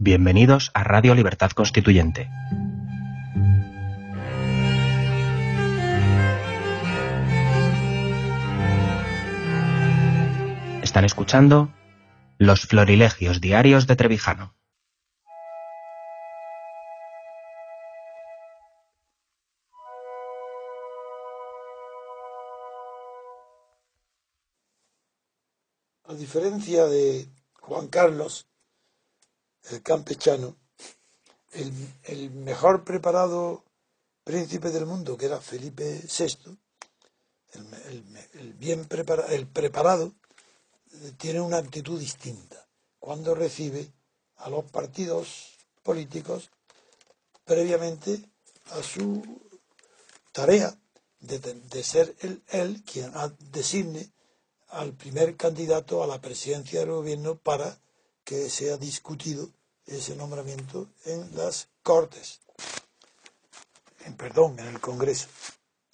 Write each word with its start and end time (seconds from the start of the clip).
Bienvenidos 0.00 0.70
a 0.74 0.84
Radio 0.84 1.12
Libertad 1.16 1.50
Constituyente. 1.50 2.30
Están 10.84 11.04
escuchando 11.04 11.74
Los 12.38 12.60
Florilegios 12.60 13.40
Diarios 13.40 13.88
de 13.88 13.96
Trevijano. 13.96 14.54
A 26.04 26.14
diferencia 26.14 26.84
de 26.84 27.28
Juan 27.60 27.88
Carlos, 27.88 28.47
el 29.70 29.82
campechano, 29.82 30.56
el, 31.52 31.72
el 32.04 32.30
mejor 32.30 32.84
preparado 32.84 33.64
príncipe 34.24 34.70
del 34.70 34.86
mundo, 34.86 35.16
que 35.16 35.26
era 35.26 35.40
Felipe 35.40 36.02
VI, 36.18 36.58
el, 37.52 38.28
el- 38.34 38.52
bien 38.54 38.86
prepara- 38.86 39.26
el 39.32 39.46
preparado, 39.46 40.12
eh, 40.92 41.12
tiene 41.16 41.40
una 41.40 41.58
actitud 41.58 41.98
distinta. 41.98 42.66
Cuando 42.98 43.34
recibe 43.34 43.90
a 44.36 44.50
los 44.50 44.64
partidos 44.70 45.56
políticos 45.82 46.50
previamente 47.44 48.22
a 48.72 48.82
su 48.82 49.22
tarea 50.32 50.76
de, 51.20 51.38
de 51.38 51.82
ser 51.82 52.14
él, 52.20 52.42
él 52.48 52.84
quien 52.84 53.10
designe 53.50 54.10
al 54.68 54.92
primer 54.92 55.36
candidato 55.36 56.02
a 56.02 56.06
la 56.06 56.20
presidencia 56.20 56.80
del 56.80 56.90
gobierno 56.90 57.36
para 57.38 57.80
que 58.24 58.50
sea 58.50 58.76
discutido 58.76 59.48
ese 59.88 60.14
nombramiento 60.14 60.88
en 61.04 61.34
las 61.36 61.68
Cortes. 61.82 62.40
En, 64.04 64.16
perdón, 64.16 64.58
en 64.58 64.66
el 64.66 64.80
Congreso. 64.80 65.28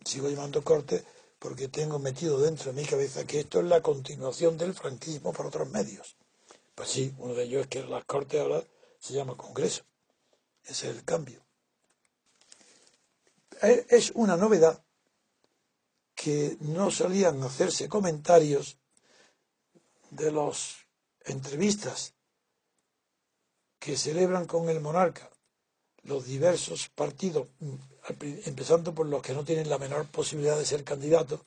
Sigo 0.04 0.28
llamando 0.28 0.62
Cortes 0.62 1.04
porque 1.38 1.68
tengo 1.68 1.98
metido 1.98 2.38
dentro 2.38 2.72
de 2.72 2.80
mi 2.80 2.86
cabeza 2.86 3.24
que 3.26 3.40
esto 3.40 3.60
es 3.60 3.66
la 3.66 3.82
continuación 3.82 4.58
del 4.58 4.74
franquismo 4.74 5.32
por 5.32 5.46
otros 5.46 5.68
medios. 5.70 6.16
Pues 6.74 6.90
sí, 6.90 7.14
uno 7.18 7.34
de 7.34 7.44
ellos 7.44 7.62
es 7.62 7.68
que 7.68 7.82
las 7.84 8.04
Cortes 8.04 8.40
ahora 8.40 8.64
se 8.98 9.14
llama 9.14 9.36
Congreso. 9.36 9.84
Ese 10.64 10.90
es 10.90 10.96
el 10.96 11.04
cambio. 11.04 11.44
Es 13.62 13.86
es 13.88 14.10
una 14.14 14.36
novedad 14.36 14.82
que 16.14 16.56
no 16.60 16.90
solían 16.90 17.42
hacerse 17.42 17.88
comentarios 17.88 18.78
de 20.10 20.32
las 20.32 20.76
entrevistas 21.24 22.13
que 23.84 23.98
celebran 23.98 24.46
con 24.46 24.70
el 24.70 24.80
monarca 24.80 25.28
los 26.04 26.24
diversos 26.24 26.88
partidos, 26.88 27.48
mm, 27.60 27.74
empezando 28.46 28.94
por 28.94 29.06
los 29.06 29.20
que 29.20 29.34
no 29.34 29.44
tienen 29.44 29.68
la 29.68 29.76
menor 29.76 30.06
posibilidad 30.06 30.56
de 30.56 30.64
ser 30.64 30.84
candidatos, 30.84 31.40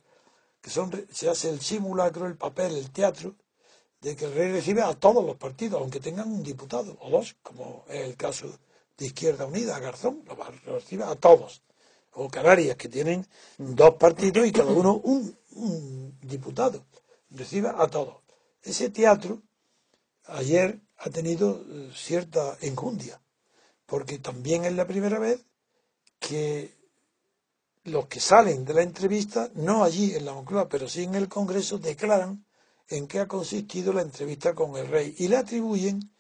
que 0.61 0.69
son, 0.69 0.91
se 1.11 1.29
hace 1.29 1.49
el 1.49 1.61
simulacro, 1.61 2.27
el 2.27 2.37
papel, 2.37 2.77
el 2.77 2.91
teatro, 2.91 3.33
de 4.01 4.15
que 4.15 4.25
el 4.25 4.35
rey 4.35 4.51
recibe 4.51 4.83
a 4.83 4.93
todos 4.93 5.25
los 5.25 5.35
partidos, 5.37 5.81
aunque 5.81 5.99
tengan 5.99 6.31
un 6.31 6.43
diputado 6.43 6.95
o 7.01 7.09
dos, 7.09 7.35
como 7.41 7.85
es 7.89 8.01
el 8.03 8.15
caso 8.15 8.47
de 8.97 9.05
Izquierda 9.07 9.47
Unida, 9.47 9.79
Garzón, 9.79 10.23
lo 10.27 10.73
recibe 10.75 11.05
a 11.05 11.15
todos. 11.15 11.63
O 12.13 12.29
Canarias, 12.29 12.77
que 12.77 12.87
tienen 12.87 13.25
dos 13.57 13.95
partidos 13.95 14.45
y 14.45 14.51
cada 14.51 14.71
uno 14.71 14.93
un, 14.93 15.35
un 15.53 16.19
diputado. 16.21 16.85
Recibe 17.31 17.69
a 17.75 17.87
todos. 17.87 18.17
Ese 18.61 18.91
teatro 18.91 19.41
ayer 20.25 20.86
ha 20.97 21.09
tenido 21.09 21.63
eh, 21.69 21.91
cierta 21.95 22.57
enjundia, 22.61 23.21
porque 23.85 24.19
también 24.19 24.65
es 24.65 24.73
la 24.73 24.87
primera 24.87 25.19
vez 25.19 25.45
que 26.19 26.75
los 27.83 28.07
que 28.07 28.19
salen 28.19 28.65
de 28.65 28.73
la 28.73 28.81
entrevista, 28.81 29.49
no 29.55 29.83
allí 29.83 30.13
en 30.15 30.25
la 30.25 30.33
Moncloa, 30.33 30.67
pero 30.67 30.89
sí 30.89 31.03
en 31.03 31.15
el 31.15 31.29
Congreso, 31.29 31.77
declaran 31.77 32.45
en 32.89 33.07
qué 33.07 33.19
ha 33.19 33.27
consistido 33.27 33.93
la 33.93 34.01
entrevista 34.01 34.53
con 34.55 34.75
el 34.75 34.87
rey 34.87 35.15
y 35.19 35.27
le 35.27 35.37
atribuyen 35.37 36.11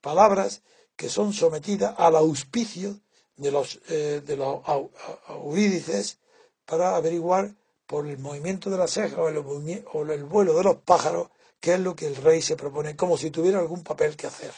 palabras 0.00 0.62
que 0.96 1.08
son 1.08 1.32
sometidas 1.32 1.94
al 1.98 2.16
auspicio 2.16 2.98
de 3.36 3.50
los, 3.50 3.80
eh, 3.88 4.22
de 4.24 4.36
los 4.36 4.62
au- 4.64 4.90
au- 4.92 5.18
aurídices 5.28 6.18
para 6.66 6.96
averiguar 6.96 7.54
por 7.86 8.06
el 8.06 8.18
movimiento 8.18 8.70
de 8.70 8.78
la 8.78 8.86
ceja 8.86 9.20
o 9.20 9.28
el, 9.28 9.38
o 9.38 10.02
el 10.12 10.24
vuelo 10.24 10.54
de 10.54 10.64
los 10.64 10.76
pájaros 10.76 11.28
qué 11.64 11.72
es 11.72 11.80
lo 11.80 11.96
que 11.96 12.06
el 12.06 12.16
rey 12.16 12.42
se 12.42 12.56
propone, 12.56 12.94
como 12.94 13.16
si 13.16 13.30
tuviera 13.30 13.58
algún 13.58 13.82
papel 13.82 14.16
que 14.16 14.26
hacer. 14.26 14.52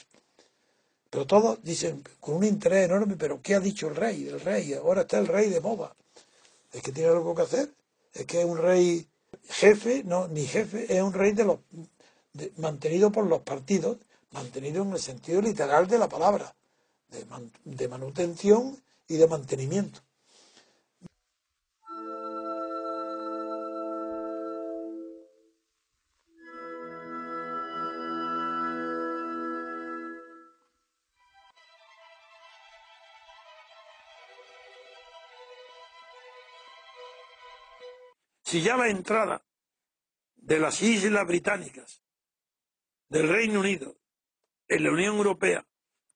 Pero 1.09 1.25
todos 1.25 1.62
dicen 1.62 2.03
con 2.19 2.34
un 2.34 2.43
interés 2.43 2.87
enorme, 2.87 3.15
pero 3.17 3.41
¿qué 3.41 3.55
ha 3.55 3.61
dicho 3.61 3.87
el 3.87 3.94
rey? 3.94 4.27
El 4.27 4.41
rey, 4.41 4.75
ahora 4.75 5.03
está 5.03 5.16
el 5.19 5.28
rey 5.28 5.49
de 5.49 5.61
moda. 5.61 5.95
¿Es 6.72 6.83
que 6.83 6.91
tiene 6.91 7.11
algo 7.11 7.33
que 7.33 7.43
hacer? 7.43 7.71
¿Es 8.12 8.27
que 8.27 8.41
es 8.41 8.45
un 8.45 8.59
rey 8.59 9.06
jefe? 9.49 10.03
No, 10.03 10.27
ni 10.27 10.47
jefe, 10.47 10.93
es 10.93 11.00
un 11.00 11.12
rey 11.12 11.31
de 11.31 11.45
los 11.45 11.59
mantenido 12.56 13.12
por 13.12 13.25
los 13.25 13.43
partidos, 13.43 13.99
mantenido 14.33 14.83
en 14.83 14.91
el 14.91 14.99
sentido 14.99 15.41
literal 15.41 15.87
de 15.87 15.99
la 15.99 16.09
palabra, 16.09 16.56
de 17.65 17.87
manutención 17.87 18.83
y 19.06 19.16
de 19.16 19.28
mantenimiento. 19.28 20.00
Si 38.56 38.62
ya 38.62 38.75
la 38.75 38.89
entrada 38.89 39.44
de 40.34 40.59
las 40.59 40.81
islas 40.81 41.27
británicas, 41.27 42.03
del 43.06 43.28
Reino 43.28 43.61
Unido, 43.61 43.99
en 44.67 44.83
la 44.83 44.93
Unión 44.93 45.17
Europea, 45.17 45.67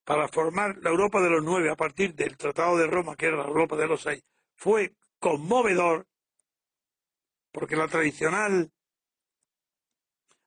para 0.04 0.26
formar 0.26 0.78
la 0.78 0.88
Europa 0.88 1.20
de 1.20 1.28
los 1.28 1.44
nueve 1.44 1.70
a 1.70 1.76
partir 1.76 2.14
del 2.14 2.38
Tratado 2.38 2.78
de 2.78 2.86
Roma, 2.86 3.14
que 3.14 3.26
era 3.26 3.36
la 3.36 3.44
Europa 3.44 3.76
de 3.76 3.86
los 3.86 4.00
seis, 4.00 4.24
fue 4.54 4.96
conmovedor, 5.18 6.08
porque 7.52 7.76
la 7.76 7.88
tradicional 7.88 8.72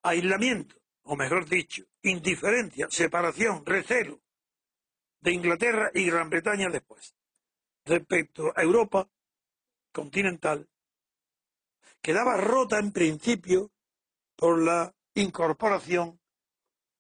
aislamiento, 0.01 0.75
o 1.03 1.15
mejor 1.15 1.47
dicho, 1.47 1.83
indiferencia, 2.01 2.87
separación, 2.89 3.63
recelo 3.67 4.19
de 5.21 5.31
Inglaterra 5.31 5.91
y 5.93 6.07
Gran 6.07 6.31
Bretaña 6.31 6.69
después, 6.69 7.13
respecto 7.85 8.51
a 8.55 8.63
Europa 8.63 9.07
continental, 9.91 10.67
quedaba 12.01 12.37
rota 12.37 12.79
en 12.79 12.91
principio 12.91 13.71
por 14.35 14.61
la 14.61 14.93
incorporación 15.15 16.19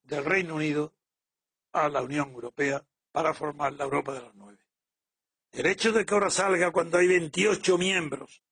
del 0.03 0.25
Reino 0.25 0.55
Unido 0.55 0.93
a 1.71 1.89
la 1.89 2.01
Unión 2.01 2.31
Europea 2.31 2.83
para 3.11 3.33
formar 3.33 3.73
la 3.73 3.85
Europa 3.85 4.13
de 4.13 4.21
los 4.21 4.35
nueve. 4.35 4.59
El 5.51 5.65
hecho 5.67 5.91
de 5.91 6.05
que 6.05 6.13
ahora 6.13 6.29
salga 6.29 6.71
cuando 6.71 6.97
hay 6.97 7.07
28 7.07 7.77
miembros, 7.77 8.43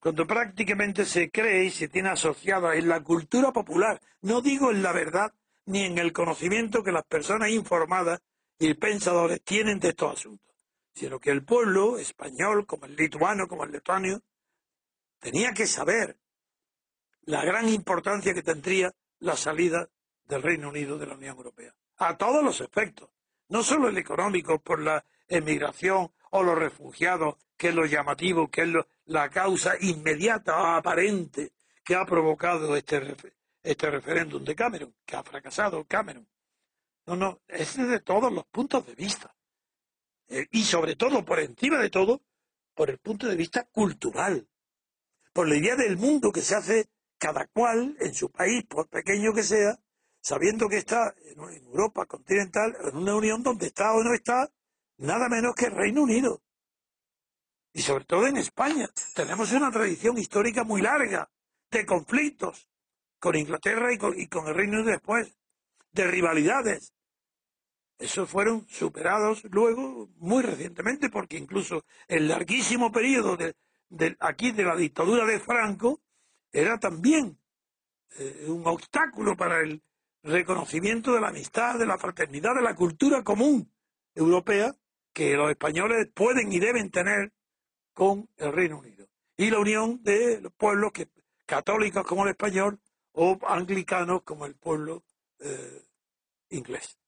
cuando 0.00 0.26
prácticamente 0.26 1.04
se 1.04 1.30
cree 1.30 1.64
y 1.64 1.70
se 1.70 1.88
tiene 1.88 2.10
asociada 2.10 2.74
en 2.76 2.88
la 2.88 3.02
cultura 3.02 3.52
popular, 3.52 4.00
no 4.22 4.40
digo 4.40 4.70
en 4.70 4.82
la 4.82 4.92
verdad 4.92 5.32
ni 5.66 5.84
en 5.84 5.98
el 5.98 6.12
conocimiento 6.12 6.82
que 6.82 6.92
las 6.92 7.04
personas 7.04 7.50
informadas 7.50 8.20
y 8.58 8.74
pensadores 8.74 9.42
tienen 9.42 9.78
de 9.78 9.90
estos 9.90 10.14
asuntos, 10.14 10.54
sino 10.94 11.20
que 11.20 11.30
el 11.30 11.44
pueblo 11.44 11.98
español, 11.98 12.66
como 12.66 12.86
el 12.86 12.96
lituano, 12.96 13.46
como 13.46 13.64
el 13.64 13.72
letonio, 13.72 14.22
tenía 15.18 15.52
que 15.52 15.66
saber 15.66 16.18
la 17.22 17.44
gran 17.44 17.68
importancia 17.68 18.34
que 18.34 18.42
tendría 18.42 18.94
la 19.20 19.36
salida 19.36 19.88
del 20.24 20.42
Reino 20.42 20.68
Unido 20.68 20.98
de 20.98 21.06
la 21.06 21.14
Unión 21.14 21.36
Europea, 21.36 21.74
a 21.96 22.16
todos 22.16 22.42
los 22.42 22.60
efectos, 22.60 23.10
no 23.48 23.62
solo 23.62 23.88
el 23.88 23.98
económico 23.98 24.60
por 24.60 24.80
la 24.80 25.04
emigración 25.26 26.12
o 26.30 26.42
los 26.42 26.58
refugiados, 26.58 27.36
que 27.56 27.68
es 27.68 27.74
lo 27.74 27.86
llamativo, 27.86 28.48
que 28.48 28.62
es 28.62 28.68
la 29.06 29.28
causa 29.30 29.74
inmediata 29.80 30.56
o 30.56 30.66
aparente 30.66 31.52
que 31.84 31.94
ha 31.94 32.04
provocado 32.04 32.76
este, 32.76 33.16
este 33.62 33.90
referéndum 33.90 34.44
de 34.44 34.54
Cameron, 34.54 34.94
que 35.04 35.16
ha 35.16 35.22
fracasado 35.22 35.84
Cameron. 35.86 36.28
No, 37.06 37.16
no, 37.16 37.40
es 37.48 37.76
desde 37.76 38.00
todos 38.00 38.30
los 38.30 38.44
puntos 38.46 38.86
de 38.86 38.94
vista. 38.94 39.34
Eh, 40.28 40.46
y 40.50 40.64
sobre 40.64 40.96
todo, 40.96 41.24
por 41.24 41.40
encima 41.40 41.78
de 41.78 41.88
todo, 41.88 42.22
por 42.74 42.90
el 42.90 42.98
punto 42.98 43.26
de 43.26 43.36
vista 43.36 43.64
cultural. 43.64 44.46
Por 45.38 45.46
la 45.46 45.54
idea 45.54 45.76
del 45.76 45.96
mundo 45.96 46.32
que 46.32 46.42
se 46.42 46.56
hace 46.56 46.90
cada 47.16 47.46
cual 47.46 47.96
en 48.00 48.12
su 48.12 48.28
país, 48.28 48.64
por 48.66 48.88
pequeño 48.88 49.32
que 49.32 49.44
sea, 49.44 49.78
sabiendo 50.20 50.68
que 50.68 50.78
está 50.78 51.14
en 51.26 51.38
Europa 51.38 52.06
continental, 52.06 52.76
en 52.82 52.96
una 52.96 53.14
unión 53.14 53.44
donde 53.44 53.68
está 53.68 53.92
o 53.92 54.02
no 54.02 54.14
está 54.14 54.50
nada 54.96 55.28
menos 55.28 55.54
que 55.54 55.66
el 55.66 55.76
Reino 55.76 56.02
Unido. 56.02 56.42
Y 57.72 57.82
sobre 57.82 58.04
todo 58.04 58.26
en 58.26 58.36
España. 58.36 58.90
Tenemos 59.14 59.52
una 59.52 59.70
tradición 59.70 60.18
histórica 60.18 60.64
muy 60.64 60.82
larga 60.82 61.30
de 61.70 61.86
conflictos 61.86 62.68
con 63.20 63.36
Inglaterra 63.36 63.92
y 63.92 63.98
con, 63.98 64.18
y 64.18 64.26
con 64.26 64.48
el 64.48 64.56
Reino 64.56 64.78
Unido 64.78 64.90
después, 64.90 65.38
de 65.92 66.04
rivalidades. 66.08 66.92
Esos 67.96 68.28
fueron 68.28 68.66
superados 68.66 69.44
luego 69.44 70.10
muy 70.16 70.42
recientemente 70.42 71.08
porque 71.10 71.38
incluso 71.38 71.84
el 72.08 72.26
larguísimo 72.26 72.90
periodo 72.90 73.36
de, 73.36 73.54
de 73.88 74.16
aquí 74.20 74.52
de 74.52 74.64
la 74.64 74.76
dictadura 74.76 75.24
de 75.24 75.40
Franco 75.40 76.00
era 76.52 76.78
también 76.78 77.38
eh, 78.18 78.46
un 78.48 78.66
obstáculo 78.66 79.36
para 79.36 79.60
el 79.60 79.82
reconocimiento 80.22 81.12
de 81.12 81.20
la 81.20 81.28
amistad, 81.28 81.78
de 81.78 81.86
la 81.86 81.98
fraternidad, 81.98 82.54
de 82.54 82.62
la 82.62 82.74
cultura 82.74 83.22
común 83.22 83.72
europea 84.14 84.74
que 85.12 85.34
los 85.36 85.50
españoles 85.50 86.08
pueden 86.14 86.52
y 86.52 86.58
deben 86.58 86.90
tener 86.90 87.32
con 87.92 88.28
el 88.36 88.52
Reino 88.52 88.78
Unido. 88.78 89.08
Y 89.36 89.50
la 89.50 89.58
unión 89.58 90.02
de 90.02 90.40
los 90.40 90.52
pueblos 90.52 90.92
que, 90.92 91.08
católicos 91.46 92.06
como 92.06 92.24
el 92.24 92.30
español 92.30 92.80
o 93.12 93.38
anglicanos 93.46 94.22
como 94.22 94.46
el 94.46 94.54
pueblo 94.54 95.04
eh, 95.40 95.82
inglés. 96.50 96.98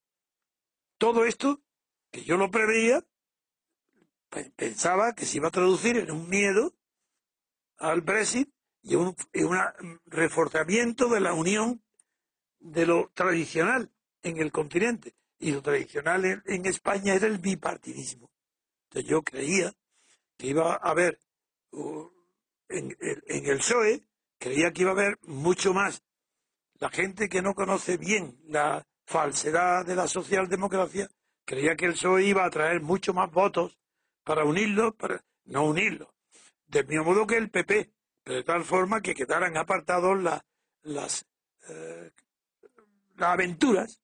Todo 0.97 1.25
esto, 1.25 1.61
que 2.11 2.23
yo 2.23 2.37
lo 2.37 2.51
preveía, 2.51 3.03
pensaba 4.55 5.13
que 5.13 5.25
se 5.25 5.37
iba 5.37 5.49
a 5.49 5.51
traducir 5.51 5.97
en 5.97 6.11
un 6.11 6.29
miedo 6.29 6.73
al 7.77 8.01
Brexit 8.01 8.49
y 8.81 8.95
un, 8.95 9.15
reforzamiento 10.05 11.09
de 11.09 11.19
la 11.19 11.33
unión 11.33 11.83
de 12.59 12.85
lo 12.85 13.11
tradicional 13.13 13.91
en 14.23 14.37
el 14.37 14.51
continente. 14.51 15.15
Y 15.39 15.51
lo 15.51 15.61
tradicional 15.61 16.43
en, 16.45 16.65
España 16.65 17.15
era 17.15 17.27
el 17.27 17.39
bipartidismo. 17.39 18.31
Entonces 18.85 19.09
yo 19.09 19.23
creía 19.23 19.73
que 20.37 20.47
iba 20.47 20.73
a 20.73 20.77
haber 20.77 21.19
en, 21.71 22.97
en, 22.99 23.45
el 23.45 23.57
PSOE, 23.57 24.03
creía 24.37 24.71
que 24.71 24.83
iba 24.83 24.91
a 24.91 24.93
haber 24.93 25.19
mucho 25.23 25.73
más. 25.73 26.03
La 26.75 26.89
gente 26.89 27.27
que 27.27 27.41
no 27.41 27.53
conoce 27.53 27.97
bien 27.97 28.39
la 28.45 28.85
falsedad 29.05 29.85
de 29.85 29.95
la 29.95 30.07
socialdemocracia, 30.07 31.09
creía 31.45 31.75
que 31.75 31.85
el 31.85 31.93
PSOE 31.93 32.25
iba 32.25 32.45
a 32.45 32.49
traer 32.49 32.81
mucho 32.81 33.13
más 33.13 33.31
votos 33.31 33.80
para 34.23 34.45
unirlo, 34.45 34.95
para 34.95 35.23
no 35.45 35.65
unirlo. 35.65 36.13
Del 36.67 36.87
mismo 36.87 37.05
modo 37.05 37.27
que 37.27 37.37
el 37.37 37.49
PP, 37.49 37.91
de 38.25 38.43
tal 38.43 38.63
forma 38.63 39.01
que 39.01 39.13
quedaran 39.13 39.57
apartados 39.57 40.17
las, 40.83 41.27
eh, 41.67 42.11
las 43.15 43.29
aventuras, 43.29 44.01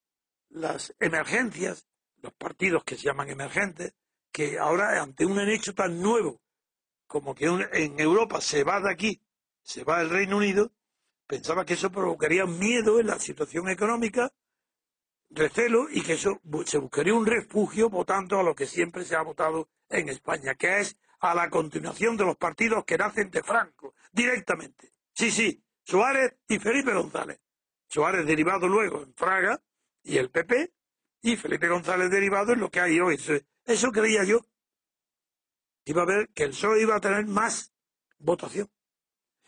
las 0.50 0.94
emergencias, 1.00 1.88
los 2.22 2.34
partidos 2.34 2.84
que 2.84 2.96
se 2.96 3.04
llaman 3.04 3.30
emergentes, 3.30 3.94
que 4.32 4.60
ahora 4.60 5.02
ante 5.02 5.26
un 5.26 5.40
hecho 5.40 5.74
tan 5.74 6.02
nuevo 6.02 6.42
como 7.08 7.34
que 7.34 7.46
en 7.46 8.00
Europa 8.00 8.42
se 8.42 8.64
va 8.64 8.82
de 8.82 8.92
aquí, 8.92 9.22
se 9.64 9.84
va 9.84 10.00
del 10.00 10.10
Reino 10.10 10.38
Unido, 10.38 10.74
pensaba 11.26 11.66
que 11.66 11.74
eso 11.74 11.90
provocaría 11.90 12.46
miedo 12.46 13.00
en 13.00 13.08
la 13.08 13.20
situación 13.20 13.70
económica, 13.70 14.32
recelo 15.30 15.88
y 15.90 16.02
que 16.02 16.14
eso 16.14 16.40
se 16.66 16.78
buscaría 16.78 17.14
un 17.14 17.26
refugio 17.26 17.90
votando 17.90 18.40
a 18.40 18.44
lo 18.44 18.56
que 18.56 18.66
siempre 18.66 19.06
se 19.06 19.16
ha 19.16 19.22
votado 19.22 19.70
en 19.90 20.10
España, 20.10 20.56
que 20.56 20.80
es 20.80 20.98
a 21.20 21.34
la 21.34 21.50
continuación 21.50 22.16
de 22.18 22.26
los 22.26 22.38
partidos 22.38 22.86
que 22.86 22.98
nacen 22.98 23.30
de 23.32 23.44
Franco, 23.44 23.96
directamente. 24.12 24.94
Sí, 25.14 25.32
sí, 25.32 25.64
Suárez 25.84 26.36
y 26.48 26.60
Felipe 26.60 26.94
González. 26.94 27.40
Suárez 27.88 28.26
derivado 28.26 28.68
luego 28.68 29.02
en 29.04 29.14
Fraga 29.14 29.62
y 30.04 30.18
el 30.18 30.30
PP, 30.30 30.74
y 31.22 31.36
Felipe 31.36 31.68
González 31.68 32.10
derivado 32.10 32.54
en 32.54 32.60
lo 32.60 32.70
que 32.70 32.80
hay 32.80 33.00
hoy. 33.00 33.20
Eso, 33.66 33.92
creía 33.92 34.24
yo. 34.24 34.46
Iba 35.86 36.04
a 36.04 36.06
ver 36.06 36.30
que 36.30 36.44
el 36.44 36.52
PSOE 36.52 36.82
iba 36.82 36.96
a 36.96 37.02
tener 37.02 37.26
más 37.26 37.74
votación. 38.20 38.70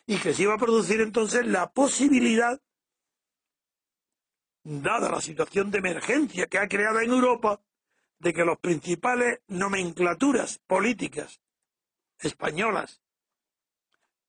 Y 0.06 0.18
que 0.18 0.34
se 0.34 0.44
iba 0.44 0.56
a 0.56 0.58
producir 0.58 1.02
entonces 1.02 1.46
la 1.46 1.72
posibilidad, 1.72 2.62
dada 4.70 5.10
la 5.10 5.20
situación 5.20 5.72
de 5.72 5.80
emergencia 5.80 6.46
que 6.46 6.60
ha 6.60 6.68
creado 6.68 7.00
en 7.00 7.10
Europa, 7.10 7.60
de 8.20 8.34
que 8.34 8.46
los 8.46 8.60
principales 8.60 9.40
nomenclaturas 9.48 10.60
políticas 10.68 11.42
españolas 12.20 13.02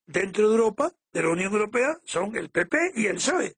dentro 0.07 0.47
de 0.47 0.55
Europa, 0.55 0.91
de 1.13 1.21
la 1.21 1.29
Unión 1.29 1.53
Europea, 1.53 1.99
son 2.03 2.35
el 2.35 2.49
PP 2.49 2.93
y 2.95 3.05
el 3.05 3.15
PSOE. 3.15 3.55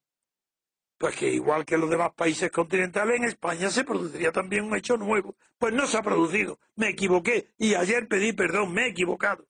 Pues 0.98 1.16
que 1.16 1.32
igual 1.32 1.66
que 1.66 1.78
los 1.78 1.90
demás 1.90 2.12
países 2.16 2.52
continentales, 2.52 3.18
en 3.18 3.26
España 3.26 3.70
se 3.70 3.84
produciría 3.84 4.32
también 4.32 4.66
un 4.66 4.76
hecho 4.76 4.98
nuevo. 4.98 5.36
Pues 5.58 5.74
no 5.74 5.88
se 5.88 5.98
ha 5.98 6.02
producido. 6.02 6.60
Me 6.76 6.90
equivoqué 6.90 7.54
y 7.58 7.76
ayer 7.76 8.08
pedí 8.08 8.34
perdón, 8.34 8.74
me 8.74 8.86
he 8.86 8.90
equivocado. 8.90 9.48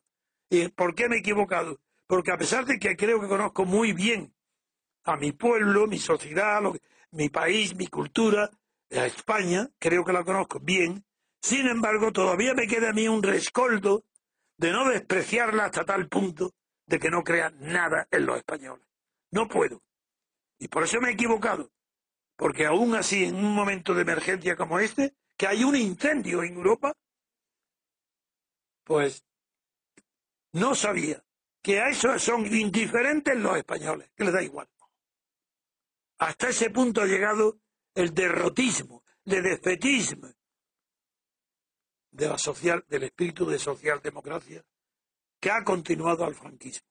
¿Y 0.50 0.68
por 0.70 0.94
qué 0.94 1.10
me 1.10 1.16
he 1.16 1.20
equivocado? 1.20 1.80
Porque 2.06 2.32
a 2.32 2.38
pesar 2.38 2.66
de 2.66 2.78
que 2.78 2.96
creo 2.96 3.20
que 3.20 3.28
conozco 3.28 3.66
muy 3.66 3.94
bien 3.94 4.34
a 5.04 5.18
mi 5.18 5.32
pueblo, 5.32 5.88
mi 5.88 6.00
sociedad, 6.00 6.62
mi 7.14 7.30
país, 7.30 7.76
mi 7.76 7.88
cultura, 7.88 8.50
a 8.92 9.06
España, 9.06 9.70
creo 9.80 10.04
que 10.04 10.14
la 10.14 10.24
conozco 10.24 10.60
bien, 10.60 11.06
sin 11.42 11.68
embargo 11.68 12.12
todavía 12.12 12.54
me 12.54 12.68
queda 12.68 12.90
a 12.90 12.94
mí 12.94 13.08
un 13.08 13.24
rescoldo 13.24 14.06
de 14.58 14.72
no 14.72 14.88
despreciarla 14.90 15.66
hasta 15.66 15.86
tal 15.86 16.08
punto 16.08 16.54
de 16.86 17.00
que 17.00 17.10
no 17.10 17.24
crea 17.24 17.50
nada 17.52 18.08
en 18.12 18.26
los 18.26 18.38
españoles. 18.38 18.86
No 19.32 19.48
puedo. 19.48 19.82
Y 20.60 20.68
por 20.68 20.84
eso 20.84 21.02
me 21.02 21.10
he 21.10 21.14
equivocado. 21.14 21.72
Porque 22.36 22.66
aún 22.66 22.96
así, 22.96 23.26
en 23.26 23.36
un 23.36 23.54
momento 23.54 23.94
de 23.94 24.02
emergencia 24.02 24.56
como 24.56 24.80
este, 24.80 25.16
que 25.38 25.48
hay 25.48 25.64
un 25.64 25.76
incendio 25.76 26.44
en 26.44 26.56
Europa, 26.56 26.94
pues 28.84 29.24
no 30.52 30.76
sabía 30.76 31.24
que 31.62 31.80
a 31.80 31.90
eso 31.90 32.18
son 32.20 32.46
indiferentes 32.46 33.36
los 33.38 33.58
españoles, 33.58 34.10
que 34.16 34.24
les 34.26 34.34
da 34.34 34.44
igual. 34.44 34.68
Hasta 36.20 36.50
ese 36.50 36.70
punto 36.70 37.02
ha 37.02 37.06
llegado 37.06 37.60
el 37.96 38.14
derrotismo, 38.14 39.04
el 39.26 39.44
defetismo 39.44 40.30
de 42.12 42.28
la 42.28 42.38
social, 42.38 42.86
del 42.88 43.04
espíritu 43.04 43.46
de 43.46 43.60
socialdemocracia 43.60 44.64
que 45.40 45.52
ha 45.52 45.64
continuado 45.64 46.24
al 46.24 46.36
franquismo. 46.36 46.88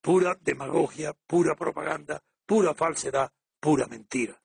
Pura 0.00 0.36
demagogia, 0.40 1.12
pura 1.26 1.54
propaganda, 1.54 2.22
pura 2.44 2.74
falsedad, 2.74 3.32
pura 3.60 3.86
mentira. 3.86 4.40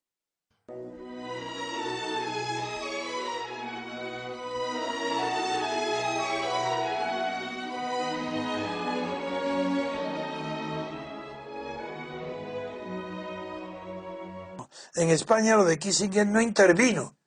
En 14.96 15.10
España 15.10 15.56
lo 15.56 15.66
de 15.66 15.80
Kissinger 15.80 16.28
no 16.28 16.42
intervino 16.42 17.18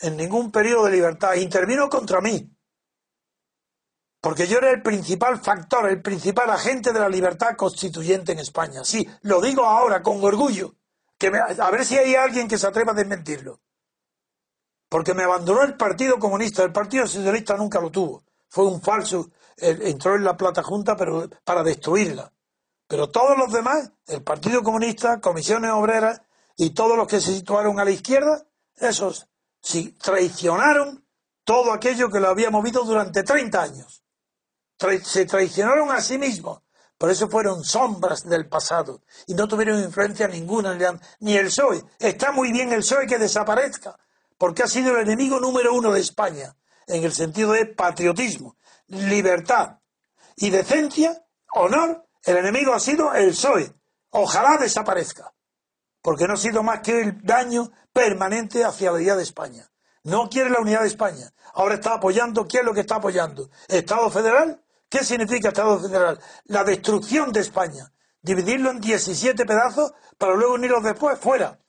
en 0.00 0.16
ningún 0.16 0.50
periodo 0.50 0.86
de 0.86 0.92
libertad, 0.92 1.34
intervino 1.34 1.88
contra 1.88 2.20
mí. 2.20 2.50
Porque 4.20 4.46
yo 4.46 4.58
era 4.58 4.70
el 4.70 4.82
principal 4.82 5.40
factor, 5.40 5.88
el 5.88 6.00
principal 6.00 6.50
agente 6.50 6.92
de 6.92 7.00
la 7.00 7.08
libertad 7.08 7.56
constituyente 7.56 8.32
en 8.32 8.38
España. 8.38 8.84
Sí, 8.84 9.08
lo 9.22 9.40
digo 9.40 9.64
ahora 9.64 10.02
con 10.02 10.22
orgullo. 10.22 10.74
Que 11.18 11.28
a 11.28 11.70
ver 11.70 11.84
si 11.84 11.98
hay 11.98 12.14
alguien 12.14 12.48
que 12.48 12.58
se 12.58 12.66
atreva 12.66 12.92
a 12.92 12.96
desmentirlo. 12.96 13.60
Porque 14.88 15.14
me 15.14 15.24
abandonó 15.24 15.62
el 15.62 15.76
Partido 15.76 16.18
Comunista. 16.18 16.62
El 16.62 16.72
Partido 16.72 17.06
Socialista 17.06 17.56
nunca 17.56 17.80
lo 17.80 17.90
tuvo. 17.90 18.24
Fue 18.48 18.64
un 18.64 18.80
falso. 18.80 19.30
entró 19.56 20.14
en 20.14 20.24
la 20.24 20.36
Plata 20.36 20.62
Junta 20.62 20.96
pero, 20.96 21.28
para 21.44 21.62
destruirla. 21.62 22.32
Pero 22.86 23.08
todos 23.08 23.36
los 23.38 23.52
demás, 23.52 23.90
el 24.06 24.22
Partido 24.22 24.62
Comunista, 24.62 25.20
Comisiones 25.20 25.70
Obreras 25.72 26.22
y 26.62 26.70
todos 26.70 26.96
los 26.96 27.08
que 27.08 27.20
se 27.20 27.34
situaron 27.34 27.80
a 27.80 27.84
la 27.84 27.90
izquierda, 27.90 28.46
esos 28.76 29.28
si 29.60 29.90
traicionaron 29.94 31.04
todo 31.42 31.72
aquello 31.72 32.08
que 32.08 32.20
lo 32.20 32.28
había 32.28 32.50
movido 32.50 32.84
durante 32.84 33.24
30 33.24 33.60
años. 33.60 34.04
se 35.02 35.26
traicionaron 35.26 35.90
a 35.90 36.00
sí 36.00 36.18
mismos. 36.18 36.62
Por 36.96 37.10
eso 37.10 37.28
fueron 37.28 37.64
sombras 37.64 38.28
del 38.28 38.48
pasado 38.48 39.02
y 39.26 39.34
no 39.34 39.48
tuvieron 39.48 39.82
influencia 39.82 40.28
ninguna, 40.28 40.78
ni 41.18 41.36
el 41.36 41.46
PSOE. 41.46 41.82
Está 41.98 42.30
muy 42.30 42.52
bien 42.52 42.72
el 42.72 42.82
PSOE 42.82 43.08
que 43.08 43.18
desaparezca, 43.18 43.98
porque 44.38 44.62
ha 44.62 44.68
sido 44.68 44.94
el 44.94 45.02
enemigo 45.02 45.40
número 45.40 45.74
uno 45.74 45.90
de 45.90 45.98
España, 45.98 46.54
en 46.86 47.02
el 47.02 47.12
sentido 47.12 47.50
de 47.54 47.66
patriotismo, 47.66 48.56
libertad 48.86 49.80
y 50.36 50.50
decencia, 50.50 51.26
honor. 51.54 52.06
El 52.22 52.36
enemigo 52.36 52.72
ha 52.72 52.78
sido 52.78 53.12
el 53.14 53.30
PSOE. 53.30 53.74
Ojalá 54.10 54.58
desaparezca 54.58 55.32
porque 56.02 56.26
no 56.26 56.34
ha 56.34 56.36
sido 56.36 56.62
más 56.62 56.80
que 56.80 57.00
el 57.00 57.22
daño 57.22 57.70
permanente 57.92 58.64
hacia 58.64 58.90
la 58.90 58.96
unidad 58.96 59.16
de 59.16 59.22
España. 59.22 59.70
No 60.02 60.28
quiere 60.28 60.50
la 60.50 60.60
unidad 60.60 60.80
de 60.80 60.88
España. 60.88 61.32
Ahora 61.54 61.76
está 61.76 61.94
apoyando, 61.94 62.46
¿qué 62.46 62.58
es 62.58 62.64
lo 62.64 62.74
que 62.74 62.80
está 62.80 62.96
apoyando? 62.96 63.48
¿Estado 63.68 64.10
federal? 64.10 64.60
¿Qué 64.88 65.04
significa 65.04 65.48
Estado 65.48 65.78
federal? 65.80 66.20
La 66.46 66.64
destrucción 66.64 67.32
de 67.32 67.40
España. 67.40 67.92
Dividirlo 68.20 68.70
en 68.70 68.80
17 68.80 69.44
pedazos 69.46 69.92
para 70.18 70.34
luego 70.34 70.54
unirlos 70.54 70.82
después 70.82 71.18
fuera. 71.18 71.60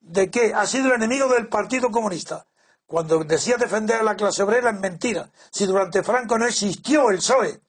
¿De 0.00 0.30
qué? 0.30 0.54
Ha 0.54 0.66
sido 0.66 0.86
el 0.86 0.94
enemigo 0.94 1.28
del 1.28 1.48
Partido 1.48 1.90
Comunista. 1.90 2.46
Cuando 2.86 3.24
decía 3.24 3.56
defender 3.56 4.00
a 4.00 4.04
la 4.04 4.16
clase 4.16 4.42
obrera 4.42 4.70
es 4.70 4.80
mentira. 4.80 5.30
Si 5.50 5.66
durante 5.66 6.02
Franco 6.02 6.38
no 6.38 6.46
existió 6.46 7.10
el 7.10 7.18
PSOE. 7.18 7.60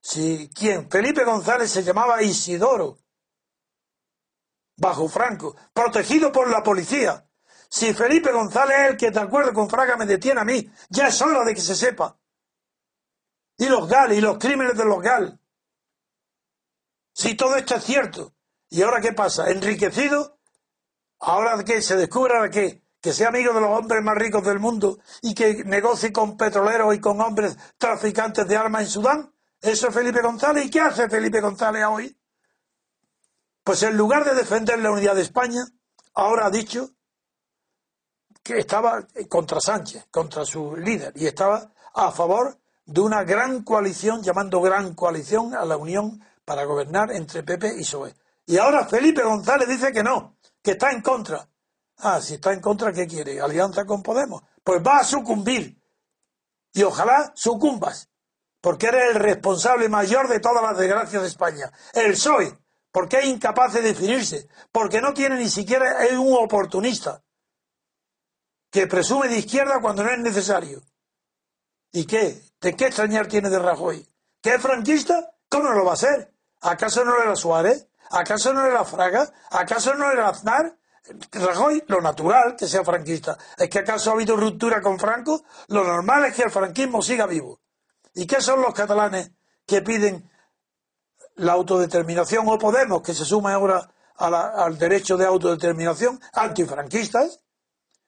Si 0.00 0.50
quien 0.54 0.90
Felipe 0.90 1.24
González 1.24 1.70
se 1.70 1.82
llamaba 1.82 2.22
Isidoro 2.22 2.98
bajo 4.80 5.08
Franco, 5.08 5.54
protegido 5.74 6.32
por 6.32 6.48
la 6.48 6.62
policía. 6.62 7.26
Si 7.68 7.92
Felipe 7.94 8.32
González 8.32 8.76
es 8.80 8.90
el 8.90 8.96
que, 8.96 9.10
de 9.10 9.20
acuerdo 9.20 9.52
con 9.52 9.68
Fraga, 9.68 9.96
me 9.96 10.06
detiene 10.06 10.40
a 10.40 10.44
mí, 10.44 10.68
ya 10.88 11.08
es 11.08 11.22
hora 11.22 11.44
de 11.44 11.54
que 11.54 11.60
se 11.60 11.76
sepa. 11.76 12.18
Y 13.58 13.66
los 13.66 13.86
GAL, 13.88 14.14
y 14.14 14.20
los 14.20 14.38
crímenes 14.38 14.76
de 14.76 14.86
los 14.86 15.02
GAL. 15.02 15.38
Si 17.12 17.34
todo 17.34 17.56
esto 17.56 17.76
es 17.76 17.84
cierto. 17.84 18.34
¿Y 18.70 18.82
ahora 18.82 19.00
qué 19.00 19.12
pasa? 19.12 19.50
¿Enriquecido? 19.50 20.38
¿Ahora 21.18 21.62
que 21.62 21.82
se 21.82 21.96
descubra 21.96 22.48
que, 22.50 22.82
que 23.02 23.12
sea 23.12 23.28
amigo 23.28 23.52
de 23.52 23.60
los 23.60 23.78
hombres 23.78 24.02
más 24.02 24.16
ricos 24.16 24.42
del 24.42 24.60
mundo 24.60 24.98
y 25.20 25.34
que 25.34 25.62
negocie 25.64 26.10
con 26.10 26.38
petroleros 26.38 26.94
y 26.94 27.00
con 27.00 27.20
hombres 27.20 27.56
traficantes 27.76 28.48
de 28.48 28.56
armas 28.56 28.82
en 28.82 28.88
Sudán? 28.88 29.34
¿Eso 29.60 29.88
es 29.88 29.94
Felipe 29.94 30.22
González? 30.22 30.64
¿Y 30.64 30.70
qué 30.70 30.80
hace 30.80 31.10
Felipe 31.10 31.40
González 31.42 31.84
hoy? 31.86 32.19
Pues 33.70 33.84
en 33.84 33.96
lugar 33.96 34.24
de 34.24 34.34
defender 34.34 34.80
la 34.80 34.90
unidad 34.90 35.14
de 35.14 35.22
España, 35.22 35.64
ahora 36.14 36.46
ha 36.46 36.50
dicho 36.50 36.90
que 38.42 38.58
estaba 38.58 39.06
contra 39.28 39.60
Sánchez, 39.60 40.08
contra 40.10 40.44
su 40.44 40.74
líder, 40.74 41.12
y 41.14 41.28
estaba 41.28 41.72
a 41.94 42.10
favor 42.10 42.58
de 42.84 43.00
una 43.00 43.22
gran 43.22 43.62
coalición, 43.62 44.24
llamando 44.24 44.60
gran 44.60 44.94
coalición 44.94 45.54
a 45.54 45.64
la 45.64 45.76
unión 45.76 46.20
para 46.44 46.64
gobernar 46.64 47.12
entre 47.12 47.44
Pepe 47.44 47.72
y 47.76 47.82
PSOE. 47.82 48.16
Y 48.44 48.58
ahora 48.58 48.86
Felipe 48.86 49.22
González 49.22 49.68
dice 49.68 49.92
que 49.92 50.02
no, 50.02 50.36
que 50.60 50.72
está 50.72 50.90
en 50.90 51.00
contra. 51.00 51.48
Ah, 51.98 52.20
si 52.20 52.34
está 52.34 52.52
en 52.52 52.60
contra, 52.60 52.92
¿qué 52.92 53.06
quiere? 53.06 53.40
¿Alianza 53.40 53.84
con 53.84 54.02
Podemos? 54.02 54.42
Pues 54.64 54.82
va 54.84 54.98
a 54.98 55.04
sucumbir. 55.04 55.80
Y 56.72 56.82
ojalá 56.82 57.30
sucumbas, 57.36 58.10
porque 58.60 58.88
eres 58.88 59.14
el 59.14 59.22
responsable 59.22 59.88
mayor 59.88 60.26
de 60.26 60.40
todas 60.40 60.60
las 60.60 60.76
desgracias 60.76 61.22
de 61.22 61.28
España. 61.28 61.70
El 61.94 62.14
PSOE, 62.14 62.59
porque 62.92 63.18
es 63.18 63.26
incapaz 63.26 63.72
de 63.74 63.82
definirse, 63.82 64.48
porque 64.72 65.00
no 65.00 65.14
tiene 65.14 65.36
ni 65.36 65.48
siquiera, 65.48 66.04
es 66.04 66.12
un 66.12 66.36
oportunista, 66.36 67.22
que 68.70 68.86
presume 68.86 69.28
de 69.28 69.38
izquierda 69.38 69.80
cuando 69.80 70.04
no 70.04 70.10
es 70.10 70.18
necesario. 70.18 70.82
¿Y 71.92 72.06
qué? 72.06 72.40
¿De 72.60 72.76
qué 72.76 72.86
extrañar 72.86 73.26
tiene 73.26 73.50
de 73.50 73.58
Rajoy? 73.58 74.08
¿Que 74.40 74.54
es 74.54 74.62
franquista? 74.62 75.34
¿Cómo 75.48 75.70
lo 75.70 75.84
va 75.84 75.94
a 75.94 75.96
ser? 75.96 76.32
¿Acaso 76.60 77.04
no 77.04 77.20
era 77.20 77.34
Suárez? 77.34 77.88
¿Acaso 78.10 78.52
no 78.52 78.64
era 78.64 78.84
Fraga? 78.84 79.32
¿Acaso 79.50 79.94
no 79.94 80.10
era 80.10 80.28
Aznar? 80.28 80.76
Rajoy, 81.32 81.82
lo 81.88 82.00
natural 82.00 82.56
que 82.56 82.68
sea 82.68 82.84
franquista. 82.84 83.36
¿Es 83.56 83.68
que 83.68 83.80
acaso 83.80 84.10
ha 84.10 84.14
habido 84.14 84.36
ruptura 84.36 84.80
con 84.80 84.98
Franco? 84.98 85.42
Lo 85.68 85.82
normal 85.82 86.26
es 86.26 86.34
que 86.34 86.42
el 86.42 86.50
franquismo 86.50 87.02
siga 87.02 87.26
vivo. 87.26 87.60
¿Y 88.14 88.26
qué 88.26 88.40
son 88.40 88.60
los 88.60 88.74
catalanes 88.74 89.32
que 89.66 89.82
piden 89.82 90.29
la 91.40 91.52
autodeterminación 91.52 92.46
o 92.48 92.58
Podemos, 92.58 93.02
que 93.02 93.14
se 93.14 93.24
suma 93.24 93.54
ahora 93.54 93.90
al 94.16 94.78
derecho 94.78 95.16
de 95.16 95.24
autodeterminación, 95.24 96.20
antifranquistas? 96.34 97.40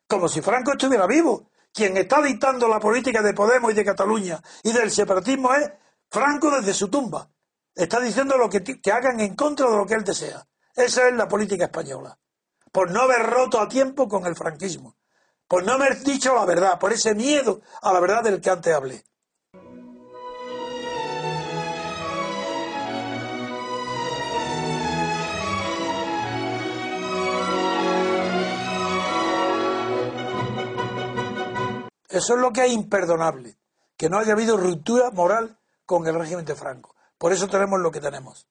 Como 0.07 0.29
si 0.29 0.43
Franco 0.43 0.73
estuviera 0.73 1.07
vivo. 1.07 1.49
Quien 1.73 1.97
está 1.97 2.21
dictando 2.21 2.69
la 2.69 2.79
política 2.79 3.23
de 3.23 3.33
Podemos 3.33 3.73
y 3.73 3.75
de 3.75 3.85
Cataluña 3.85 4.43
y 4.63 4.73
del 4.73 4.91
separatismo 4.91 5.55
es 5.55 5.71
Franco 6.11 6.51
desde 6.51 6.75
su 6.75 6.89
tumba. 6.89 7.31
Está 7.75 7.99
diciendo 7.99 8.37
lo 8.37 8.51
que, 8.51 8.63
que 8.63 8.93
hagan 8.93 9.21
en 9.21 9.35
contra 9.35 9.71
de 9.71 9.77
lo 9.79 9.87
que 9.87 9.95
él 9.95 10.05
desea. 10.05 10.47
Esa 10.75 11.09
es 11.09 11.15
la 11.15 11.27
política 11.27 11.65
española. 11.65 12.19
Por 12.71 12.91
no 12.91 13.01
haber 13.01 13.23
roto 13.23 13.59
a 13.59 13.69
tiempo 13.69 14.07
con 14.07 14.27
el 14.27 14.37
franquismo. 14.37 14.97
Por 15.49 15.65
no 15.65 15.73
haber 15.73 16.03
dicho 16.03 16.35
la 16.35 16.45
verdad. 16.45 16.79
Por 16.79 16.93
ese 16.93 17.15
miedo 17.15 17.63
a 17.81 17.93
la 17.95 18.01
verdad 18.01 18.23
del 18.23 18.43
que 18.43 18.51
antes 18.51 18.75
hablé. 18.75 19.03
Eso 32.13 32.35
es 32.35 32.41
lo 32.41 32.53
que 32.53 32.67
es 32.67 32.73
imperdonable, 32.73 33.57
que 33.97 34.11
no 34.11 34.19
haya 34.19 34.35
habido 34.35 34.59
ruptura 34.59 35.11
moral 35.13 35.59
con 35.87 36.07
el 36.07 36.15
régimen 36.15 36.45
de 36.45 36.55
Franco. 36.55 36.95
Por 37.17 37.33
eso 37.33 37.49
tenemos 37.49 37.81
lo 37.81 37.91
que 37.91 38.01
tenemos. 38.01 38.47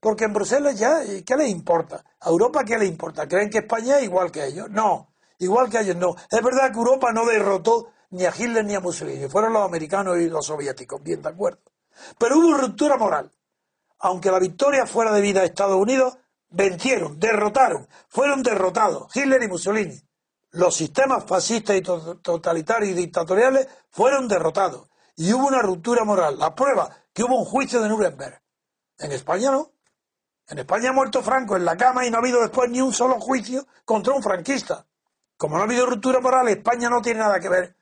Porque 0.00 0.24
en 0.24 0.32
Bruselas 0.32 0.76
ya, 0.76 1.00
¿qué 1.24 1.36
les 1.36 1.50
importa? 1.50 2.04
¿A 2.18 2.30
Europa 2.30 2.64
qué 2.64 2.76
le 2.76 2.86
importa? 2.86 3.28
¿Creen 3.28 3.48
que 3.48 3.58
España 3.58 3.98
es 3.98 4.04
igual 4.04 4.32
que 4.32 4.44
ellos? 4.44 4.68
No, 4.70 5.14
igual 5.38 5.70
que 5.70 5.78
ellos 5.78 5.94
no. 5.94 6.16
Es 6.28 6.42
verdad 6.42 6.72
que 6.72 6.78
Europa 6.78 7.12
no 7.12 7.24
derrotó 7.26 7.92
ni 8.10 8.24
a 8.24 8.32
Hitler 8.36 8.64
ni 8.64 8.74
a 8.74 8.80
Mussolini, 8.80 9.28
fueron 9.28 9.52
los 9.52 9.64
americanos 9.64 10.18
y 10.18 10.28
los 10.28 10.46
soviéticos, 10.46 11.00
bien 11.00 11.22
de 11.22 11.28
acuerdo. 11.28 11.60
Pero 12.18 12.38
hubo 12.38 12.54
ruptura 12.54 12.96
moral. 12.96 13.30
Aunque 14.00 14.32
la 14.32 14.40
victoria 14.40 14.84
fuera 14.84 15.12
debida 15.12 15.42
a 15.42 15.44
Estados 15.44 15.76
Unidos, 15.76 16.18
vencieron, 16.48 17.20
derrotaron, 17.20 17.86
fueron 18.08 18.42
derrotados 18.42 19.14
Hitler 19.14 19.40
y 19.44 19.48
Mussolini 19.48 20.09
los 20.52 20.74
sistemas 20.74 21.24
fascistas 21.24 21.76
y 21.76 21.82
totalitarios 21.82 22.90
y 22.90 22.94
dictatoriales 22.94 23.68
fueron 23.90 24.28
derrotados 24.28 24.88
y 25.16 25.32
hubo 25.32 25.46
una 25.46 25.62
ruptura 25.62 26.04
moral. 26.04 26.38
La 26.38 26.54
prueba 26.54 26.94
que 27.12 27.22
hubo 27.22 27.38
un 27.38 27.44
juicio 27.44 27.80
de 27.80 27.88
Nuremberg. 27.88 28.40
En 28.98 29.12
España 29.12 29.50
no. 29.50 29.72
En 30.48 30.58
España 30.58 30.90
ha 30.90 30.92
muerto 30.92 31.22
Franco 31.22 31.56
en 31.56 31.64
la 31.64 31.76
cama 31.76 32.04
y 32.04 32.10
no 32.10 32.16
ha 32.16 32.20
habido 32.20 32.40
después 32.40 32.68
ni 32.70 32.80
un 32.80 32.92
solo 32.92 33.20
juicio 33.20 33.66
contra 33.84 34.12
un 34.12 34.22
franquista. 34.22 34.86
Como 35.36 35.56
no 35.56 35.62
ha 35.62 35.66
habido 35.66 35.86
ruptura 35.86 36.20
moral, 36.20 36.48
España 36.48 36.90
no 36.90 37.00
tiene 37.00 37.20
nada 37.20 37.38
que 37.38 37.48
ver 37.48 37.76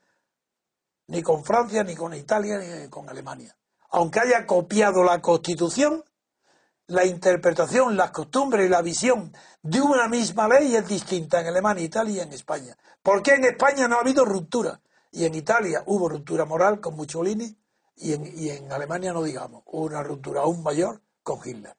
ni 1.07 1.23
con 1.23 1.43
Francia, 1.43 1.83
ni 1.83 1.95
con 1.95 2.13
Italia, 2.13 2.59
ni 2.59 2.87
con 2.87 3.09
Alemania. 3.09 3.55
Aunque 3.89 4.19
haya 4.19 4.45
copiado 4.45 5.03
la 5.03 5.19
Constitución, 5.21 6.03
la 6.89 7.05
interpretación, 7.05 7.95
las 7.95 8.11
costumbres 8.11 8.65
y 8.65 8.69
la 8.69 8.81
visión 8.81 9.31
de 9.61 9.79
una 9.79 10.07
misma 10.07 10.47
ley 10.47 10.75
es 10.75 10.87
distinta 10.87 11.39
en 11.39 11.47
Alemania, 11.47 11.83
Italia 11.83 12.15
y 12.15 12.19
en 12.19 12.33
España. 12.33 12.75
¿Por 13.01 13.21
qué 13.21 13.35
en 13.35 13.45
España 13.45 13.87
no 13.87 13.97
ha 13.97 14.01
habido 14.01 14.25
ruptura? 14.25 14.81
Y 15.11 15.25
en 15.25 15.35
Italia 15.35 15.83
hubo 15.85 16.09
ruptura 16.09 16.45
moral 16.45 16.79
con 16.79 16.95
Mussolini 16.95 17.55
y 17.95 18.13
en, 18.13 18.25
y 18.35 18.49
en 18.49 18.71
Alemania 18.71 19.13
no 19.13 19.23
digamos, 19.23 19.63
hubo 19.67 19.85
una 19.85 20.01
ruptura 20.01 20.41
aún 20.41 20.63
mayor 20.63 21.01
con 21.21 21.39
Hitler. 21.45 21.75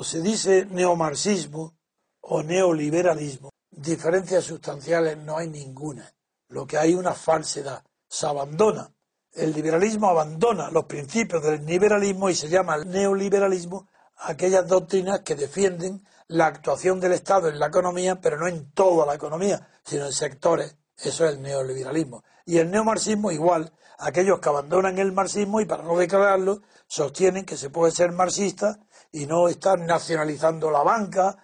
Cuando 0.00 0.12
se 0.12 0.22
dice 0.22 0.66
neomarxismo 0.70 1.74
o 2.22 2.42
neoliberalismo, 2.42 3.50
diferencias 3.70 4.44
sustanciales 4.44 5.18
no 5.18 5.36
hay 5.36 5.48
ninguna. 5.48 6.10
Lo 6.48 6.66
que 6.66 6.78
hay 6.78 6.94
una 6.94 7.12
falsedad. 7.12 7.84
Se 8.08 8.26
abandona. 8.26 8.90
El 9.30 9.52
liberalismo 9.52 10.08
abandona 10.08 10.70
los 10.70 10.86
principios 10.86 11.42
del 11.42 11.66
liberalismo 11.66 12.30
y 12.30 12.34
se 12.34 12.48
llama 12.48 12.78
neoliberalismo 12.78 13.90
aquellas 14.16 14.66
doctrinas 14.66 15.20
que 15.20 15.34
defienden 15.34 16.02
la 16.28 16.46
actuación 16.46 16.98
del 16.98 17.12
Estado 17.12 17.50
en 17.50 17.58
la 17.58 17.66
economía, 17.66 18.22
pero 18.22 18.38
no 18.38 18.48
en 18.48 18.72
toda 18.72 19.04
la 19.04 19.16
economía, 19.16 19.68
sino 19.84 20.06
en 20.06 20.12
sectores. 20.14 20.76
Eso 20.96 21.26
es 21.26 21.34
el 21.34 21.42
neoliberalismo. 21.42 22.24
Y 22.46 22.56
el 22.56 22.70
neomarxismo 22.70 23.32
igual. 23.32 23.70
Aquellos 23.98 24.40
que 24.40 24.48
abandonan 24.48 24.96
el 24.96 25.12
marxismo 25.12 25.60
y 25.60 25.66
para 25.66 25.82
no 25.82 25.98
declararlo 25.98 26.62
sostienen 26.86 27.44
que 27.44 27.58
se 27.58 27.68
puede 27.68 27.92
ser 27.92 28.12
marxista 28.12 28.80
y 29.12 29.26
no 29.26 29.48
estar 29.48 29.78
nacionalizando 29.78 30.70
la 30.70 30.82
banca, 30.82 31.36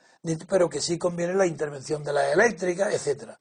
pero 0.49 0.69
que 0.69 0.81
sí 0.81 0.99
conviene 0.99 1.35
la 1.35 1.47
intervención 1.47 2.03
de 2.03 2.13
la 2.13 2.33
eléctrica, 2.33 2.91
etcétera. 2.93 3.39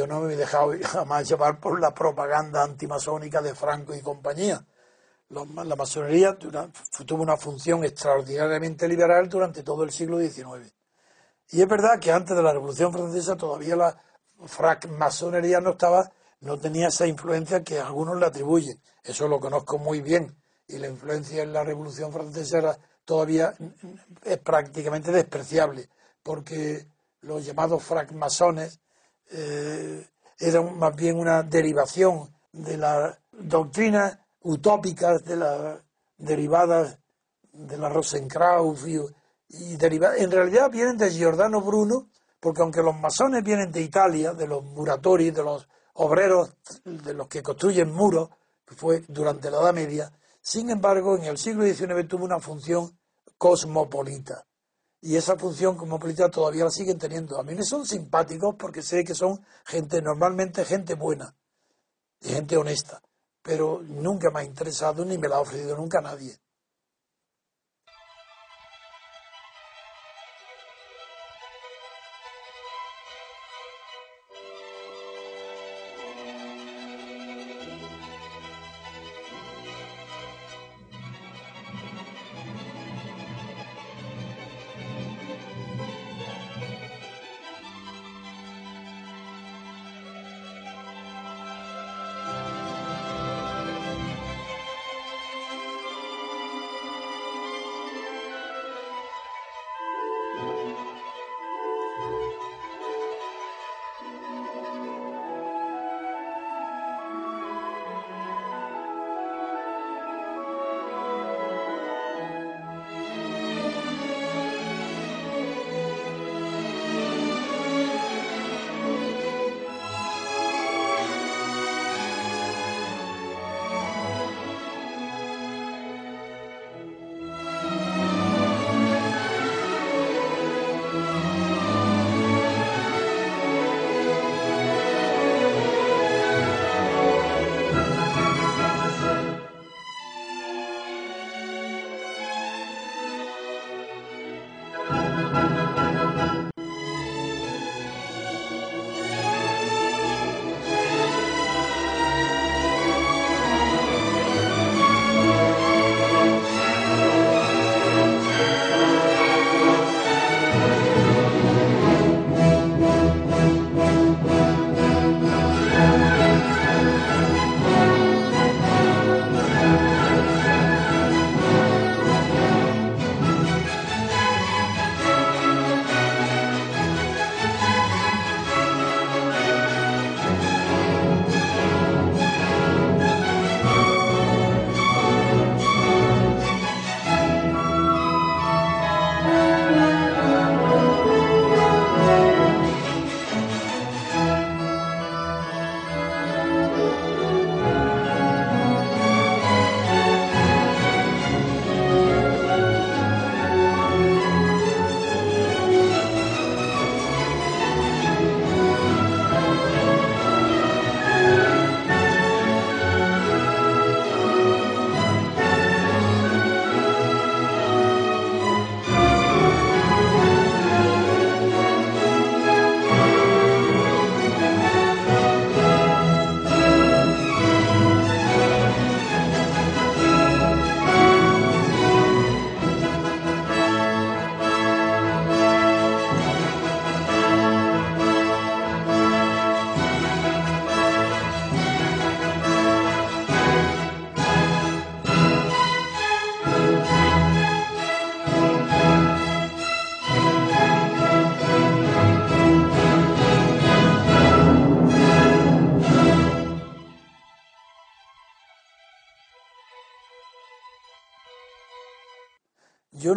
Yo 0.00 0.06
no 0.06 0.22
me 0.22 0.32
he 0.32 0.36
dejado 0.36 0.72
jamás 0.82 1.28
llevar 1.28 1.60
por 1.60 1.78
la 1.78 1.92
propaganda 1.92 2.62
antimasónica 2.62 3.42
de 3.42 3.54
Franco 3.54 3.94
y 3.94 4.00
compañía. 4.00 4.64
La 5.28 5.76
masonería 5.76 6.38
tuvo 6.38 7.22
una 7.22 7.36
función 7.36 7.84
extraordinariamente 7.84 8.88
liberal 8.88 9.28
durante 9.28 9.62
todo 9.62 9.84
el 9.84 9.92
siglo 9.92 10.18
XIX. 10.18 10.72
Y 11.50 11.60
es 11.60 11.68
verdad 11.68 12.00
que 12.00 12.10
antes 12.10 12.34
de 12.34 12.42
la 12.42 12.50
Revolución 12.50 12.94
Francesa 12.94 13.36
todavía 13.36 13.76
la 13.76 14.02
francmasonería 14.46 15.60
no 15.60 15.72
estaba, 15.72 16.10
no 16.40 16.58
tenía 16.58 16.88
esa 16.88 17.06
influencia 17.06 17.62
que 17.62 17.78
algunos 17.78 18.18
le 18.18 18.24
atribuyen. 18.24 18.80
Eso 19.04 19.28
lo 19.28 19.38
conozco 19.38 19.76
muy 19.76 20.00
bien. 20.00 20.34
Y 20.66 20.78
la 20.78 20.88
influencia 20.88 21.42
en 21.42 21.52
la 21.52 21.62
Revolución 21.62 22.10
Francesa 22.10 22.56
era 22.56 22.78
todavía 23.04 23.52
es 24.24 24.38
prácticamente 24.38 25.12
despreciable, 25.12 25.90
porque 26.22 26.86
los 27.20 27.44
llamados 27.44 27.82
francmasones 27.82 28.80
eh, 29.30 30.06
era 30.38 30.62
más 30.62 30.96
bien 30.96 31.18
una 31.18 31.42
derivación 31.42 32.34
de 32.52 32.76
las 32.76 33.18
doctrinas 33.32 34.18
utópicas 34.42 35.24
de 35.24 35.36
las 35.36 35.78
derivadas 36.16 36.98
de 37.52 37.78
la 37.78 37.88
Rosenkraus 37.88 38.86
y, 38.86 38.98
y 39.48 39.74
en 39.74 40.30
realidad 40.30 40.70
vienen 40.70 40.96
de 40.96 41.10
Giordano 41.10 41.60
Bruno, 41.60 42.08
porque 42.38 42.62
aunque 42.62 42.82
los 42.82 42.98
masones 42.98 43.44
vienen 43.44 43.70
de 43.70 43.82
Italia, 43.82 44.32
de 44.32 44.46
los 44.46 44.64
muratori, 44.64 45.30
de 45.30 45.42
los 45.42 45.68
obreros, 45.94 46.56
de 46.84 47.14
los 47.14 47.28
que 47.28 47.42
construyen 47.42 47.92
muros, 47.92 48.30
que 48.64 48.74
fue 48.74 49.04
durante 49.08 49.50
la 49.50 49.58
Edad 49.60 49.74
Media, 49.74 50.12
sin 50.40 50.70
embargo, 50.70 51.16
en 51.16 51.24
el 51.24 51.36
siglo 51.36 51.64
XIX 51.64 52.08
tuvo 52.08 52.24
una 52.24 52.40
función 52.40 52.98
cosmopolita 53.36 54.46
y 55.02 55.16
esa 55.16 55.36
función 55.36 55.76
como 55.76 55.98
política 55.98 56.30
todavía 56.30 56.64
la 56.64 56.70
siguen 56.70 56.98
teniendo. 56.98 57.38
A 57.38 57.42
mí 57.42 57.54
me 57.54 57.64
son 57.64 57.86
simpáticos 57.86 58.54
porque 58.58 58.82
sé 58.82 59.04
que 59.04 59.14
son 59.14 59.44
gente, 59.64 60.02
normalmente 60.02 60.64
gente 60.64 60.94
buena 60.94 61.34
y 62.20 62.28
gente 62.28 62.56
honesta, 62.56 63.02
pero 63.42 63.80
nunca 63.82 64.30
me 64.30 64.40
ha 64.40 64.44
interesado 64.44 65.04
ni 65.04 65.16
me 65.16 65.28
la 65.28 65.36
ha 65.36 65.40
ofrecido 65.40 65.76
nunca 65.76 66.00
nadie. 66.00 66.38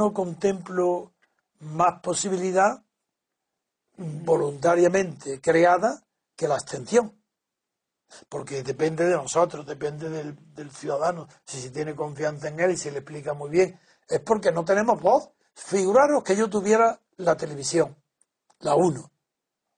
No 0.04 0.14
contemplo 0.14 1.14
más 1.62 2.02
posibilidad 2.02 2.84
voluntariamente 3.96 5.40
creada 5.40 6.04
que 6.36 6.48
la 6.48 6.56
abstención. 6.56 7.18
Porque 8.28 8.64
depende 8.64 9.06
de 9.06 9.16
nosotros, 9.16 9.66
depende 9.66 10.10
del, 10.10 10.72
ciudadano, 10.72 11.28
si 11.46 11.62
se 11.62 11.70
tiene 11.70 11.96
confianza 11.96 12.50
en 12.50 12.60
él 12.60 12.72
y 12.72 12.78
se 12.78 12.92
le 12.92 13.00
explica 13.00 13.34
muy 13.34 13.50
bien. 13.50 13.80
Es 14.08 14.20
porque 14.20 14.52
no 14.52 14.66
tenemos 14.66 15.02
voz. 15.02 15.30
Figuraros 15.54 16.22
que 16.22 16.36
yo 16.36 16.50
tuviera 16.50 17.00
la 17.18 17.38
televisión, 17.38 17.96
la 18.60 18.76
1, 18.76 19.12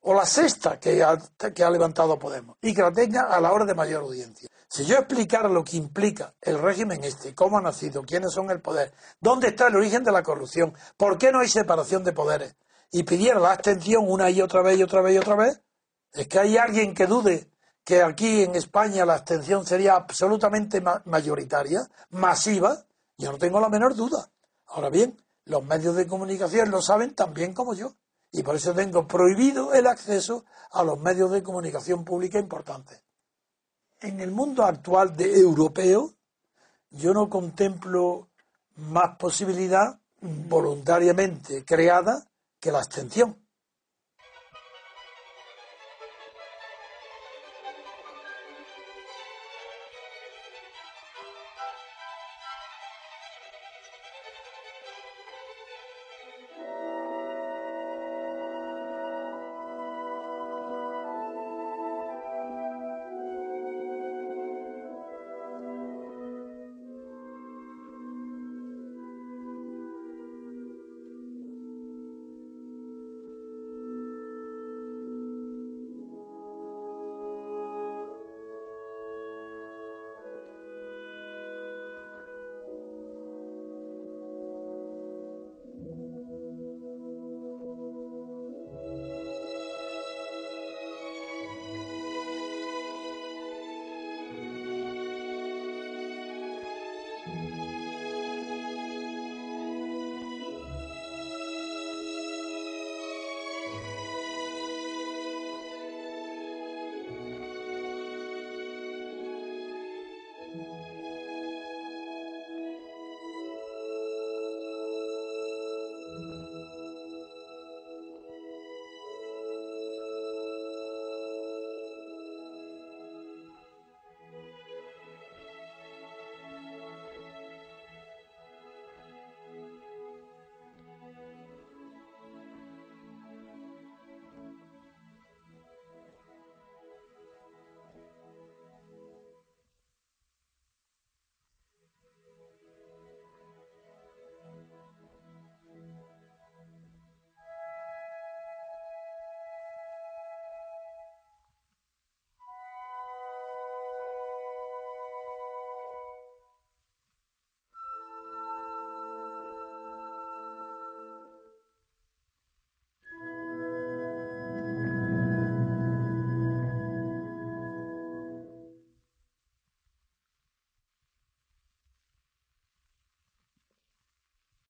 o 0.02 0.14
la 0.14 0.26
sexta 0.26 0.80
que 0.80 1.04
ha, 1.04 1.18
que 1.54 1.64
ha 1.64 1.70
levantado 1.70 2.18
Podemos, 2.18 2.58
y 2.62 2.74
que 2.74 2.82
la 2.82 2.92
tenga 2.92 3.24
a 3.24 3.40
la 3.40 3.52
hora 3.52 3.66
de 3.66 3.76
mayor 3.76 4.04
audiencia. 4.04 4.50
Si 4.68 4.86
yo 4.86 4.98
explicara 4.98 5.48
lo 5.48 5.64
que 5.64 5.78
implica 5.78 6.34
el 6.42 6.60
régimen 6.60 7.04
este, 7.04 7.34
cómo 7.36 7.58
ha 7.58 7.62
nacido, 7.62 8.04
quiénes 8.04 8.34
son 8.34 8.50
el 8.52 8.62
poder, 8.62 8.94
dónde 9.20 9.50
está 9.50 9.68
el 9.68 9.76
origen 9.76 10.04
de 10.04 10.12
la 10.12 10.24
corrupción, 10.24 10.74
por 10.98 11.18
qué 11.18 11.32
no 11.32 11.40
hay 11.40 11.48
separación 11.48 12.04
de 12.04 12.14
poderes, 12.14 12.56
y 12.92 13.04
pidiera 13.04 13.40
la 13.40 13.52
abstención 13.52 14.06
una 14.08 14.30
y 14.30 14.42
otra 14.42 14.62
vez 14.62 14.80
y 14.80 14.84
otra 14.84 15.02
vez 15.02 15.16
y 15.16 15.18
otra 15.18 15.36
vez, 15.36 15.62
es 16.14 16.28
que 16.28 16.40
hay 16.40 16.58
alguien 16.58 16.94
que 16.94 17.08
dude 17.08 17.52
que 17.84 18.02
aquí 18.02 18.44
en 18.44 18.56
España 18.56 19.06
la 19.06 19.14
abstención 19.14 19.66
sería 19.66 19.96
absolutamente 19.96 20.82
mayoritaria, 21.06 21.88
masiva, 22.10 22.86
yo 23.18 23.32
no 23.32 23.38
tengo 23.38 23.60
la 23.60 23.70
menor 23.70 23.96
duda. 23.96 24.32
Ahora 24.66 24.90
bien, 24.90 25.22
los 25.46 25.64
medios 25.64 25.96
de 25.96 26.08
comunicación 26.08 26.72
lo 26.72 26.82
saben 26.82 27.14
tan 27.14 27.34
bien 27.34 27.54
como 27.54 27.76
yo. 27.76 27.96
Y 28.32 28.44
por 28.44 28.56
eso 28.56 28.74
tengo 28.74 29.08
prohibido 29.08 29.74
el 29.74 29.88
acceso 29.88 30.46
a 30.72 30.84
los 30.84 31.00
medios 31.00 31.32
de 31.32 31.44
comunicación 31.44 32.04
pública 32.04 32.40
importantes. 32.40 33.05
En 34.02 34.20
el 34.20 34.32
mundo 34.32 34.64
actual 34.64 35.16
de 35.16 35.40
europeo, 35.40 36.14
yo 36.92 37.14
no 37.14 37.30
contemplo 37.30 38.30
más 38.76 39.18
posibilidad 39.18 40.00
voluntariamente 40.22 41.64
creada 41.64 42.28
que 42.60 42.72
la 42.72 42.80
abstención. 42.80 43.45